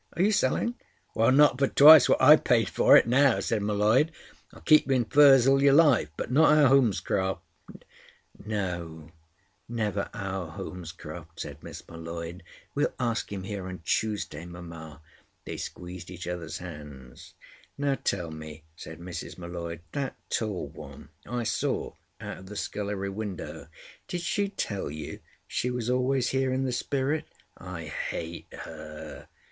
[0.13, 0.73] "Are you selling?"
[1.15, 4.09] "Not for twice what I paid for it—now," said M'Leod.
[4.51, 7.41] "I'll keep you in furs all your life, but not our Holmescroft."
[8.43, 12.41] "No—never our Holmescroft," said Miss M'Leod.
[12.73, 15.03] "We'll ask him here on Tuesday, mamma."
[15.45, 17.35] They squeezed each other's hands.
[17.77, 19.37] "Now tell me," said Mrs.
[19.37, 25.91] M'Leod—"that tall one, I saw out of the scullery window—did she tell you she was
[25.91, 27.25] always here in the spirit?
[27.55, 29.27] I hate her.